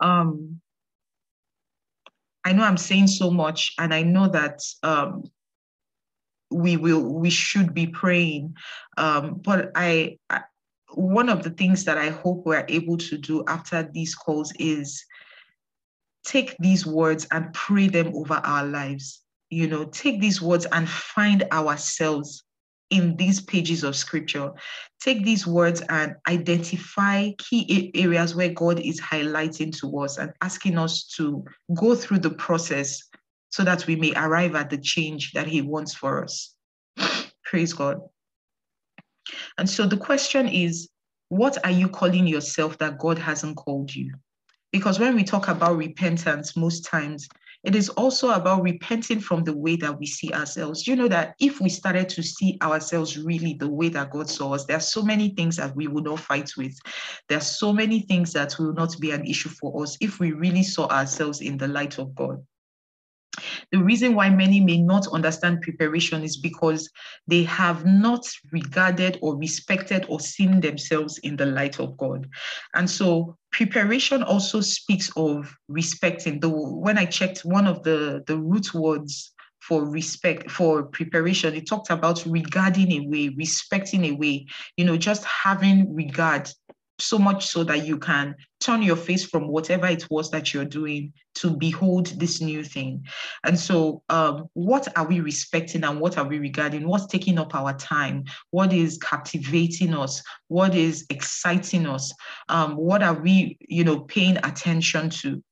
[0.00, 0.60] Um,
[2.44, 5.24] I know I'm saying so much, and I know that um,
[6.50, 8.56] we will, we should be praying.
[8.96, 10.42] Um, but I, I,
[10.94, 15.04] one of the things that I hope we're able to do after these calls is
[16.24, 19.22] take these words and pray them over our lives.
[19.50, 22.42] You know, take these words and find ourselves
[22.90, 24.52] in these pages of scripture.
[25.00, 30.78] Take these words and identify key areas where God is highlighting to us and asking
[30.78, 33.02] us to go through the process
[33.50, 36.54] so that we may arrive at the change that He wants for us.
[37.44, 38.00] Praise God.
[39.58, 40.88] And so the question is
[41.28, 44.12] what are you calling yourself that God hasn't called you?
[44.72, 47.28] Because when we talk about repentance, most times
[47.62, 50.86] it is also about repenting from the way that we see ourselves.
[50.86, 54.54] You know that if we started to see ourselves really the way that God saw
[54.54, 56.76] us, there are so many things that we will not fight with.
[57.28, 60.32] There are so many things that will not be an issue for us if we
[60.32, 62.44] really saw ourselves in the light of God.
[63.70, 66.90] The reason why many may not understand preparation is because
[67.26, 72.28] they have not regarded or respected or seen themselves in the light of God.
[72.74, 76.40] And so preparation also speaks of respecting.
[76.40, 81.68] The when I checked one of the, the root words for respect for preparation it
[81.68, 84.44] talked about regarding a way respecting a way
[84.76, 86.50] you know just having regard
[87.02, 90.64] so much so that you can turn your face from whatever it was that you're
[90.64, 93.04] doing to behold this new thing.
[93.44, 96.86] And so, um, what are we respecting and what are we regarding?
[96.86, 98.24] What's taking up our time?
[98.50, 100.22] What is captivating us?
[100.48, 102.12] What is exciting us?
[102.48, 105.42] Um, what are we, you know, paying attention to?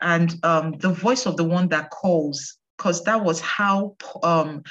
[0.00, 4.62] And um, the voice of the one that calls, because that was how um,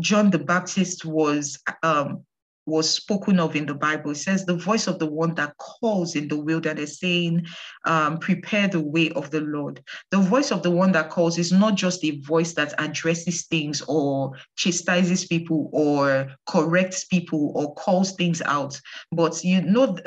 [0.00, 2.24] John the Baptist was um,
[2.66, 4.12] was spoken of in the Bible.
[4.12, 7.46] It says, the voice of the one that calls in the wilderness, saying,
[7.84, 9.82] um, Prepare the way of the Lord.
[10.10, 13.82] The voice of the one that calls is not just a voice that addresses things
[13.88, 19.98] or chastises people or corrects people or calls things out, but you know,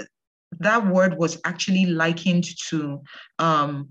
[0.60, 3.02] that word was actually likened to
[3.40, 3.90] um,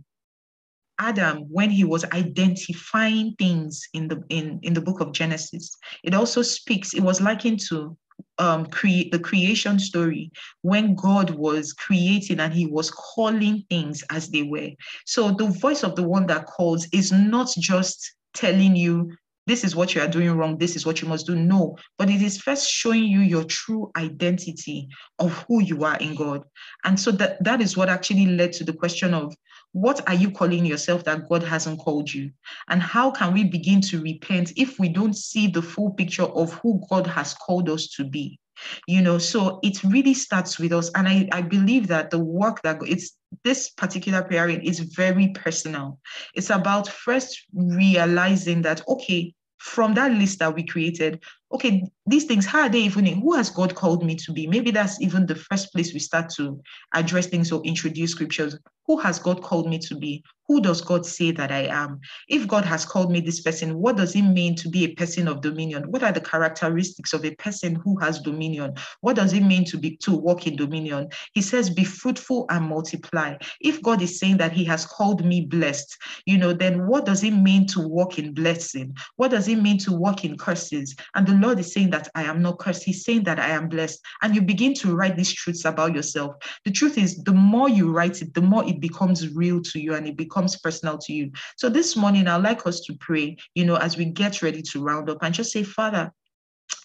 [0.99, 5.77] Adam when he was identifying things in the in, in the book of Genesis.
[6.03, 7.97] It also speaks, it was likened to
[8.39, 10.31] um, create the creation story
[10.63, 14.71] when God was creating and he was calling things as they were.
[15.07, 19.13] So the voice of the one that calls is not just telling you
[19.47, 21.37] this is what you are doing wrong, this is what you must do.
[21.37, 26.15] No, but it is first showing you your true identity of who you are in
[26.15, 26.45] God.
[26.85, 29.35] And so that, that is what actually led to the question of
[29.75, 32.31] what are you calling yourself that God hasn't called you?
[32.69, 36.53] And how can we begin to repent if we don't see the full picture of
[36.55, 38.39] who God has called us to be?
[38.87, 40.93] You know, so it really starts with us.
[40.95, 45.99] And I, I believe that the work that it's this particular prayer is very personal.
[46.35, 51.21] It's about first realizing that, okay, from that list that we created,
[51.53, 53.07] okay, these things, how are they even?
[53.07, 54.47] Who has God called me to be?
[54.47, 56.61] Maybe that's even the first place we start to
[56.95, 58.59] address things or introduce scriptures.
[58.87, 60.23] Who has God called me to be?
[60.47, 62.01] Who does God say that I am?
[62.29, 65.27] If God has called me this person, what does it mean to be a person
[65.27, 65.91] of dominion?
[65.91, 68.75] What are the characteristics of a person who has dominion?
[69.01, 71.09] What does it mean to be to walk in dominion?
[71.33, 73.37] He says, be fruitful and multiply.
[73.63, 77.25] If God is saying that He has called me blessed, you know, then what does
[77.25, 78.95] it mean to walk in blessing?
[79.17, 80.95] What does it mean to walk in curses?
[81.15, 82.85] And the Lord is saying that I am not cursed.
[82.85, 84.01] He's saying that I am blessed.
[84.23, 86.37] And you begin to write these truths about yourself.
[86.65, 89.95] The truth is, the more you write it, the more it becomes real to you
[89.95, 91.31] and it becomes personal to you.
[91.57, 94.83] So this morning, I'd like us to pray, you know, as we get ready to
[94.83, 96.13] round up and just say, Father,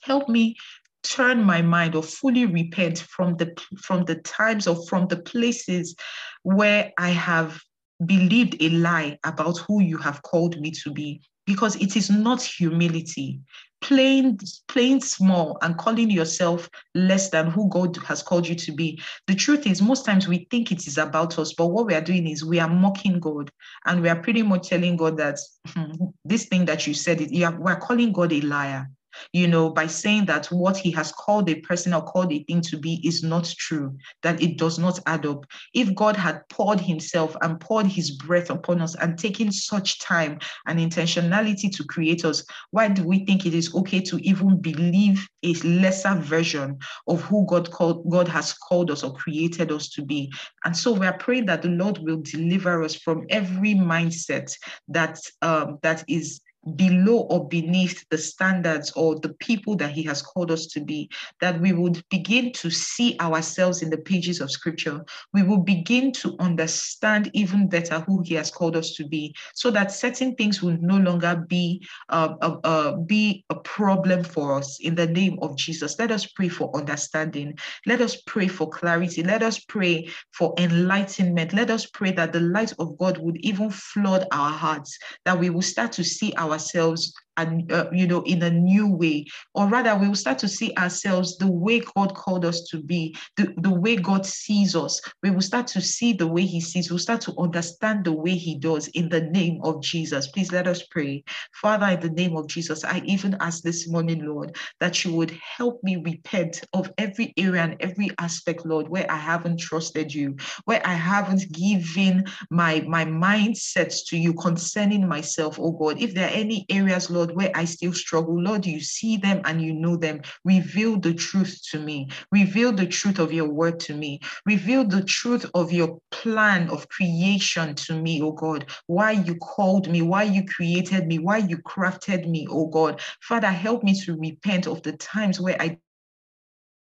[0.03, 0.57] help me
[1.03, 5.95] turn my mind or fully repent from the from the times or from the places
[6.43, 7.59] where I have
[8.05, 12.41] believed a lie about who you have called me to be because it is not
[12.41, 13.39] humility
[13.81, 19.01] playing playing small and calling yourself less than who God has called you to be.
[19.27, 22.01] The truth is, most times we think it is about us, but what we are
[22.01, 23.51] doing is we are mocking God,
[23.85, 27.59] and we are pretty much telling God that hmm, this thing that you said, it,
[27.59, 28.89] we're calling God a liar
[29.34, 32.62] you know, by saying that what he has called a person or called a thing
[32.62, 35.45] to be is not true, that it does not add up.
[35.73, 40.39] If God had poured himself and poured his breath upon us and taken such time
[40.67, 45.27] and intentionality to create us, why do we think it is okay to even believe
[45.43, 46.77] a lesser version
[47.08, 50.31] of who God called God has called us or created us to be?
[50.65, 54.56] And so we are praying that the Lord will deliver us from every mindset
[54.87, 56.41] that um, that is
[56.75, 61.10] below or beneath the standards or the people that he has called us to be,
[61.39, 65.03] that we would begin to see ourselves in the pages of scripture.
[65.33, 69.71] We will begin to understand even better who he has called us to be, so
[69.71, 74.79] that certain things will no longer be, uh, uh, uh, be a problem for us
[74.79, 75.97] in the name of Jesus.
[75.97, 77.57] Let us pray for understanding.
[77.85, 79.23] Let us pray for clarity.
[79.23, 81.53] Let us pray for enlightenment.
[81.53, 85.49] Let us pray that the light of God would even flood our hearts, that we
[85.49, 89.25] will start to see our ourselves and uh, you know in a new way.
[89.54, 93.15] Or rather we will start to see ourselves the way god called us to be
[93.37, 95.02] the, the way god sees us.
[95.23, 98.35] We will start to see the way he sees we'll start to understand the way
[98.35, 100.27] he does in the name of jesus.
[100.27, 101.23] Please let us pray.
[101.54, 105.31] Father in the name of jesus i even ask this morning lord that you would
[105.58, 110.35] help me repent of every area and every aspect lord where i haven't trusted you
[110.65, 116.02] where i haven't given my my mindsets to you concerning myself oh god.
[116.02, 118.42] If there are any areas lord where I still struggle.
[118.42, 120.21] Lord, you see them and you know them.
[120.46, 122.10] Reveal the truth to me.
[122.31, 124.21] Reveal the truth of your word to me.
[124.46, 128.65] Reveal the truth of your plan of creation to me, oh God.
[128.87, 133.02] Why you called me, why you created me, why you crafted me, oh God.
[133.21, 135.77] Father, help me to repent of the times where I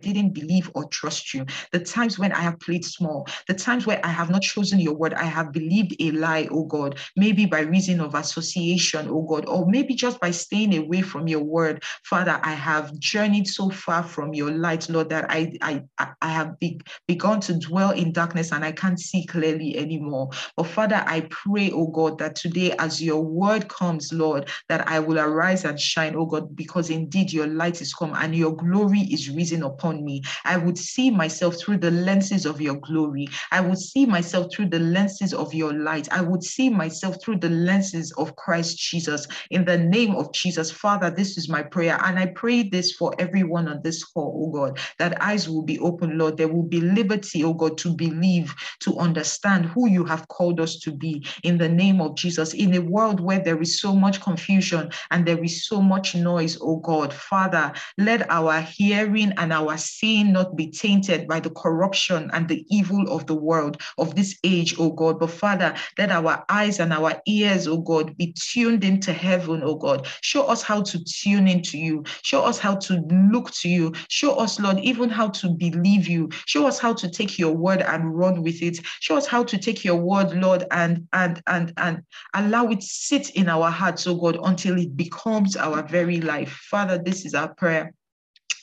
[0.01, 3.99] didn't believe or trust you, the times when I have played small, the times where
[4.03, 7.61] I have not chosen your word, I have believed a lie, oh God, maybe by
[7.61, 11.83] reason of association, oh God, or maybe just by staying away from your word.
[12.03, 15.83] Father, I have journeyed so far from your light, Lord, that I, I,
[16.21, 20.29] I have be, begun to dwell in darkness and I can't see clearly anymore.
[20.57, 24.99] But Father, I pray, oh God, that today as your word comes, Lord, that I
[24.99, 29.01] will arise and shine, oh God, because indeed your light is come and your glory
[29.01, 30.21] is risen upon upon me.
[30.43, 33.27] I would see myself through the lenses of your glory.
[33.51, 36.11] I would see myself through the lenses of your light.
[36.11, 39.27] I would see myself through the lenses of Christ Jesus.
[39.51, 41.97] In the name of Jesus, Father, this is my prayer.
[42.03, 45.79] And I pray this for everyone on this call, oh God, that eyes will be
[45.79, 46.37] open, Lord.
[46.37, 50.77] There will be liberty, oh God, to believe, to understand who you have called us
[50.79, 52.53] to be in the name of Jesus.
[52.53, 56.57] In a world where there is so much confusion and there is so much noise,
[56.61, 61.49] oh God, Father, let our hearing and our our seeing not be tainted by the
[61.49, 65.19] corruption and the evil of the world of this age, oh God.
[65.19, 69.75] But Father, let our eyes and our ears, oh God, be tuned into heaven, oh
[69.75, 70.07] God.
[70.21, 72.05] Show us how to tune into you.
[72.21, 73.01] Show us how to
[73.33, 73.91] look to you.
[74.07, 76.29] Show us, Lord, even how to believe you.
[76.45, 78.79] Show us how to take your word and run with it.
[79.01, 82.01] Show us how to take your word, Lord, and and and and
[82.33, 86.53] allow it sit in our hearts, oh God, until it becomes our very life.
[86.71, 87.93] Father, this is our prayer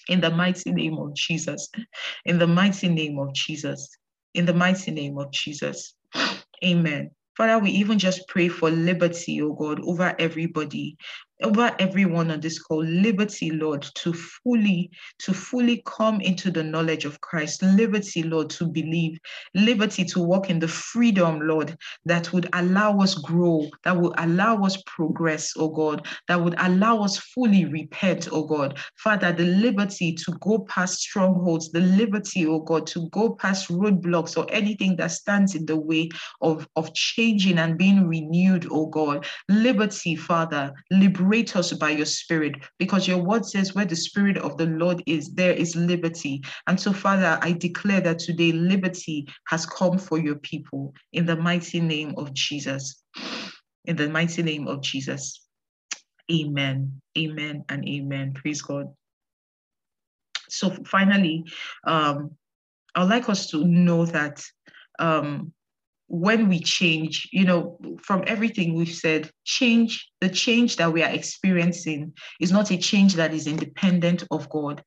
[0.09, 1.68] in the mighty name of Jesus.
[2.24, 3.89] In the mighty name of Jesus.
[4.35, 5.95] In the mighty name of Jesus.
[6.64, 7.11] Amen.
[7.37, 10.97] Father, we even just pray for liberty, oh God, over everybody
[11.43, 17.05] over everyone on this call liberty lord to fully to fully come into the knowledge
[17.05, 17.62] of christ.
[17.62, 19.18] Liberty lord to believe.
[19.55, 24.62] Liberty to walk in the freedom lord that would allow us grow that would allow
[24.62, 28.78] us progress oh god that would allow us fully repent oh god.
[28.97, 34.37] Father the liberty to go past strongholds the liberty oh god to go past roadblocks
[34.37, 36.09] or anything that stands in the way
[36.41, 39.26] of of changing and being renewed oh god.
[39.49, 44.37] Liberty father liberation liberate us by your spirit because your word says where the spirit
[44.37, 46.43] of the Lord is, there is liberty.
[46.66, 51.37] And so, Father, I declare that today liberty has come for your people in the
[51.37, 53.03] mighty name of Jesus.
[53.87, 55.47] In the mighty name of Jesus.
[56.30, 57.01] Amen.
[57.16, 58.35] Amen and amen.
[58.35, 58.89] Praise God.
[60.51, 61.45] So finally,
[61.87, 62.33] um,
[62.95, 64.45] I'd like us to know that
[64.99, 65.55] um,
[66.12, 71.10] when we change, you know, from everything we've said, change, the change that we are
[71.10, 74.84] experiencing is not a change that is independent of God.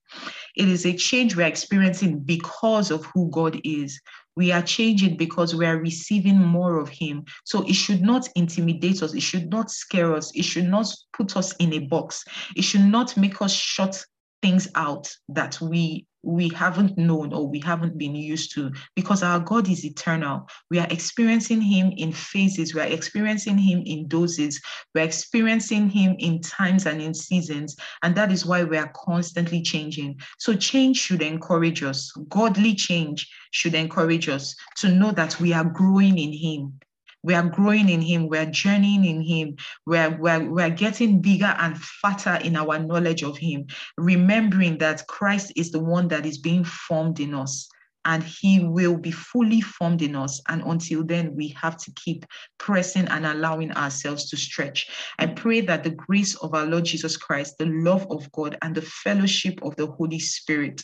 [0.55, 3.99] It is a change we're experiencing because of who God is.
[4.35, 7.25] We are changing because we are receiving more of Him.
[7.43, 9.15] So it should not intimidate us.
[9.15, 10.31] It should not scare us.
[10.35, 12.23] It should not put us in a box.
[12.55, 14.05] It should not make us shut
[14.45, 19.39] things out that we we haven't known or we haven't been used to because our
[19.39, 20.47] God is eternal.
[20.71, 24.61] We are experiencing Him in phases, we are experiencing Him in doses,
[24.93, 27.75] we're experiencing Him in times and in seasons.
[28.03, 30.19] And that is why we are constantly changing.
[30.37, 35.65] So, change should encourage us, godly change should encourage us to know that we are
[35.79, 36.79] growing in Him
[37.25, 39.55] we are growing in him we're journeying in him
[39.85, 43.65] we're, we're, we're getting bigger and fatter in our knowledge of him
[43.97, 47.67] remembering that christ is the one that is being formed in us
[48.05, 50.39] and he will be fully formed in us.
[50.47, 52.25] And until then, we have to keep
[52.59, 54.87] pressing and allowing ourselves to stretch.
[55.17, 58.75] I pray that the grace of our Lord Jesus Christ, the love of God, and
[58.75, 60.83] the fellowship of the Holy Spirit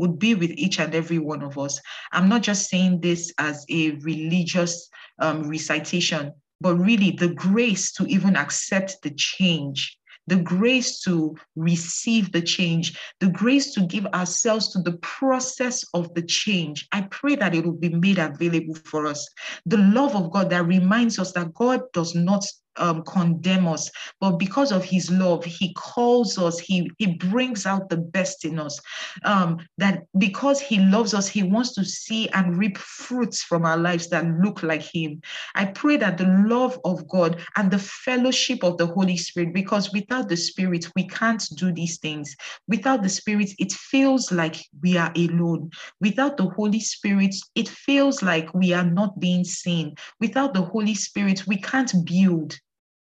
[0.00, 1.78] would be with each and every one of us.
[2.12, 4.88] I'm not just saying this as a religious
[5.20, 9.96] um, recitation, but really the grace to even accept the change
[10.26, 16.14] the grace to receive the change, the grace to give ourselves to the process of
[16.14, 16.86] the change.
[16.92, 19.28] I pray that it will be made available for us.
[19.66, 22.44] The love of God that reminds us that God does not
[22.76, 23.90] um, condemn us,
[24.20, 28.58] but because of his love, he calls us, he, he brings out the best in
[28.58, 28.80] us.
[29.24, 33.76] Um, that because he loves us, he wants to see and reap fruits from our
[33.76, 35.20] lives that look like him.
[35.54, 39.92] I pray that the love of God and the fellowship of the Holy Spirit, because
[39.92, 42.36] without the Spirit, we can't do these things.
[42.68, 45.70] Without the Spirit, it feels like we are alone.
[46.00, 49.94] Without the Holy Spirit, it feels like we are not being seen.
[50.20, 52.59] Without the Holy Spirit, we can't build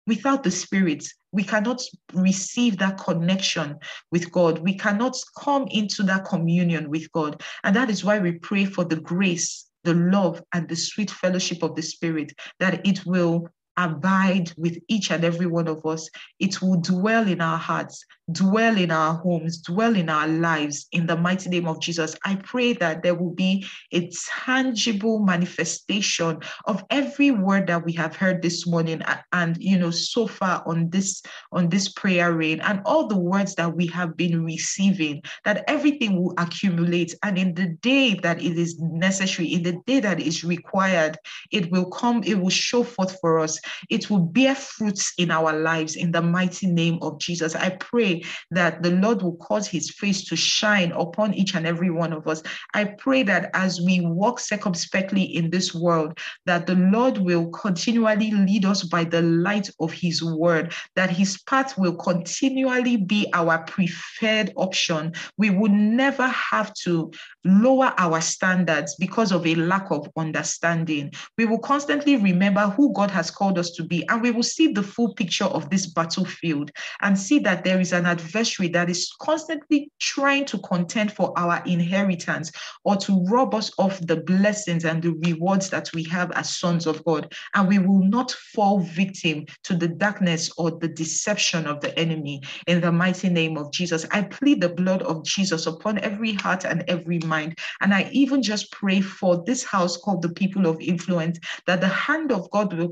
[0.08, 1.82] without the Spirit, we cannot
[2.14, 3.76] receive that connection
[4.10, 4.58] with God.
[4.58, 7.42] We cannot come into that communion with God.
[7.62, 11.62] And that is why we pray for the grace, the love, and the sweet fellowship
[11.62, 13.48] of the Spirit, that it will
[13.78, 16.10] abide with each and every one of us.
[16.38, 21.06] It will dwell in our hearts, dwell in our homes, dwell in our lives in
[21.06, 22.16] the mighty name of Jesus.
[22.24, 24.10] I pray that there will be a
[24.44, 29.00] tangible manifestation of every word that we have heard this morning
[29.32, 31.22] and you know so far on this
[31.52, 36.20] on this prayer rain and all the words that we have been receiving that everything
[36.20, 40.44] will accumulate and in the day that it is necessary in the day that is
[40.44, 41.16] required
[41.52, 43.60] it will come it will show forth for us
[43.90, 48.22] it will bear fruits in our lives in the mighty name of Jesus I pray
[48.50, 52.26] that the Lord will cause his face to shine upon each and every one of
[52.26, 52.42] us.
[52.74, 58.30] I pray that as we walk circumspectly in this world, that the Lord will continually
[58.30, 63.58] lead us by the light of his word, that his path will continually be our
[63.64, 65.12] preferred option.
[65.36, 67.10] We would never have to
[67.44, 71.12] lower our standards because of a lack of understanding.
[71.36, 74.72] We will constantly remember who God has called us to be, and we will see
[74.72, 76.70] the full picture of this battlefield
[77.02, 81.62] and see that there is an adversary that is constantly trying to contend for our
[81.66, 82.50] inheritance
[82.84, 86.86] or to rob us of the blessings and the rewards that we have as sons
[86.86, 87.32] of God.
[87.54, 92.42] And we will not fall victim to the darkness or the deception of the enemy
[92.66, 94.06] in the mighty name of Jesus.
[94.10, 97.58] I plead the blood of Jesus upon every heart and every mind.
[97.80, 101.88] And I even just pray for this house called the people of influence that the
[101.88, 102.88] hand of God will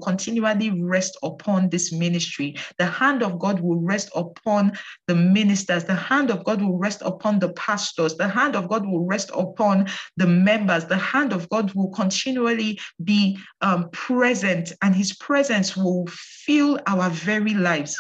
[0.55, 2.57] continually rest upon this ministry.
[2.79, 4.73] The hand of God will rest upon
[5.07, 5.85] the ministers.
[5.85, 8.17] The hand of God will rest upon the pastors.
[8.17, 9.87] The hand of God will rest upon
[10.17, 10.85] the members.
[10.85, 17.11] The hand of God will continually be um, present, and his presence will fill our
[17.11, 17.97] very lives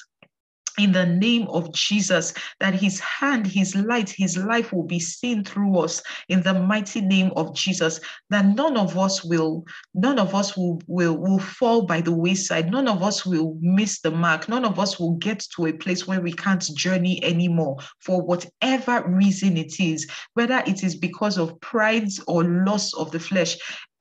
[0.78, 5.44] in the name of Jesus, that his hand, his light, his life will be seen
[5.44, 8.00] through us in the mighty name of Jesus,
[8.30, 9.64] that none of us will,
[9.94, 12.70] none of us will, will, will fall by the wayside.
[12.70, 14.48] None of us will miss the mark.
[14.48, 19.04] None of us will get to a place where we can't journey anymore for whatever
[19.08, 23.56] reason it is, whether it is because of pride or loss of the flesh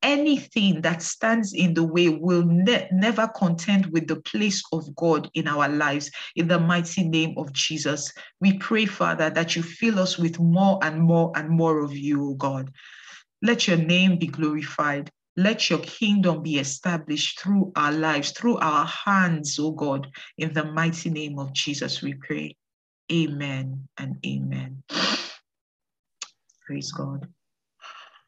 [0.06, 5.30] anything that stands in the way will ne- never contend with the place of God
[5.34, 6.12] in our lives.
[6.36, 10.78] In the mighty name of Jesus, we pray, Father, that you fill us with more
[10.84, 12.72] and more and more of you, O God.
[13.42, 15.10] Let your name be glorified.
[15.38, 20.08] Let your kingdom be established through our lives, through our hands, O God.
[20.38, 22.56] In the mighty name of Jesus, we pray.
[23.12, 24.84] Amen and amen.
[26.62, 27.28] Praise God.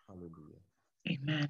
[0.08, 0.62] Hallelujah.
[1.10, 1.48] Amen.